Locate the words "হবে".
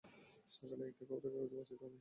1.79-1.89